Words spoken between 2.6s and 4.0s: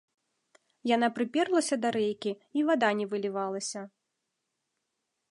вада не вылівалася.